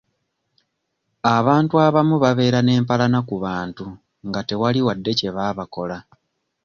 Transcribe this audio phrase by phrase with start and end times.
[1.35, 3.85] Abantu abamu babeera n'empalana ku bantu
[4.27, 5.97] nga tewali wadde kye baabakola.